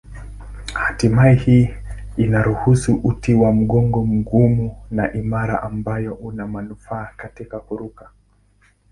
Hatimaye 0.73 1.35
hii 1.35 1.69
inaruhusu 2.17 2.93
uti 3.03 3.33
wa 3.33 3.53
mgongo 3.53 4.05
mgumu 4.05 4.77
na 4.91 5.13
imara 5.13 5.63
ambayo 5.63 6.13
una 6.13 6.47
manufaa 6.47 7.09
katika 7.17 7.59
kuruka. 7.59 8.09